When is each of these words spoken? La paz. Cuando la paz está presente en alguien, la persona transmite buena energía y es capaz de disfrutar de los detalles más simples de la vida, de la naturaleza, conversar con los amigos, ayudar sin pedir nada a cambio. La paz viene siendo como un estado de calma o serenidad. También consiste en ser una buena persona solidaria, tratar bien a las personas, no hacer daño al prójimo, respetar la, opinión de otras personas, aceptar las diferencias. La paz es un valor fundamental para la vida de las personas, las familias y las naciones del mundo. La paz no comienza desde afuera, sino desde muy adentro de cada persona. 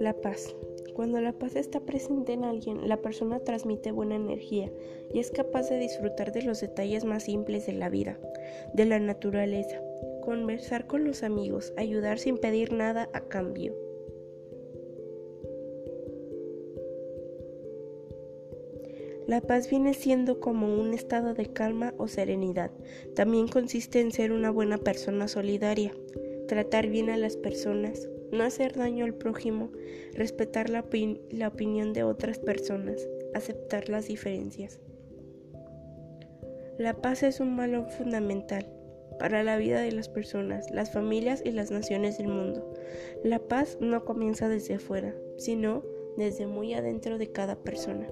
La 0.00 0.14
paz. 0.22 0.54
Cuando 0.94 1.20
la 1.20 1.32
paz 1.32 1.56
está 1.56 1.80
presente 1.80 2.32
en 2.32 2.44
alguien, 2.44 2.88
la 2.88 2.98
persona 2.98 3.40
transmite 3.40 3.92
buena 3.92 4.16
energía 4.16 4.70
y 5.12 5.20
es 5.20 5.30
capaz 5.30 5.68
de 5.68 5.78
disfrutar 5.78 6.32
de 6.32 6.42
los 6.42 6.60
detalles 6.60 7.04
más 7.04 7.24
simples 7.24 7.66
de 7.66 7.72
la 7.72 7.88
vida, 7.88 8.18
de 8.74 8.84
la 8.84 8.98
naturaleza, 8.98 9.80
conversar 10.22 10.86
con 10.86 11.04
los 11.04 11.22
amigos, 11.22 11.72
ayudar 11.76 12.18
sin 12.18 12.38
pedir 12.38 12.72
nada 12.72 13.08
a 13.12 13.20
cambio. 13.22 13.91
La 19.26 19.40
paz 19.40 19.70
viene 19.70 19.94
siendo 19.94 20.40
como 20.40 20.80
un 20.80 20.94
estado 20.94 21.32
de 21.34 21.46
calma 21.46 21.94
o 21.96 22.08
serenidad. 22.08 22.72
También 23.14 23.46
consiste 23.46 24.00
en 24.00 24.10
ser 24.10 24.32
una 24.32 24.50
buena 24.50 24.78
persona 24.78 25.28
solidaria, 25.28 25.92
tratar 26.48 26.88
bien 26.88 27.08
a 27.08 27.16
las 27.16 27.36
personas, 27.36 28.08
no 28.32 28.42
hacer 28.42 28.74
daño 28.74 29.04
al 29.04 29.14
prójimo, 29.14 29.70
respetar 30.14 30.70
la, 30.70 30.80
opinión 30.80 31.92
de 31.92 32.02
otras 32.02 32.40
personas, 32.40 33.06
aceptar 33.34 33.88
las 33.88 34.08
diferencias. 34.08 34.80
La 36.78 36.94
paz 36.94 37.22
es 37.22 37.38
un 37.38 37.56
valor 37.56 37.90
fundamental 37.90 38.66
para 39.20 39.44
la 39.44 39.56
vida 39.56 39.80
de 39.82 39.92
las 39.92 40.08
personas, 40.08 40.68
las 40.72 40.90
familias 40.90 41.42
y 41.44 41.52
las 41.52 41.70
naciones 41.70 42.18
del 42.18 42.28
mundo. 42.28 42.74
La 43.22 43.38
paz 43.38 43.78
no 43.80 44.04
comienza 44.04 44.48
desde 44.48 44.74
afuera, 44.74 45.14
sino 45.36 45.84
desde 46.16 46.46
muy 46.46 46.74
adentro 46.74 47.18
de 47.18 47.30
cada 47.30 47.56
persona. 47.56 48.08